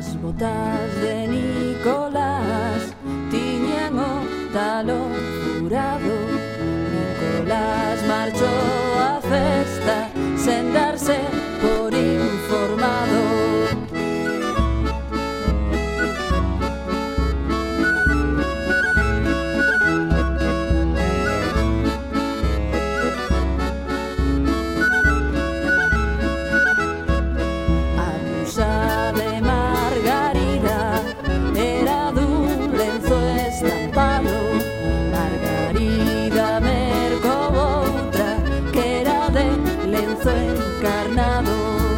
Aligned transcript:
As 0.00 0.14
botas 0.16 0.94
de 1.02 1.28
Nicolás. 1.28 2.96
Tiñan 3.30 3.98
o 3.98 4.50
talón 4.50 5.39
encarnado 40.50 41.89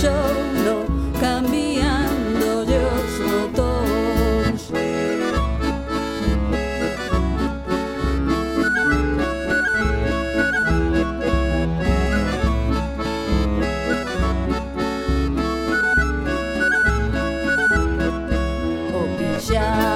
Yo 0.00 0.12
no 0.64 0.86
cambiando 1.20 2.62
yo 2.64 2.88
soy 3.16 3.38
ya. 19.50 19.87